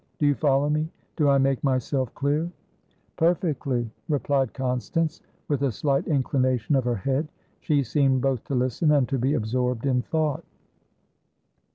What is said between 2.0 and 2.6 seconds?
clear?"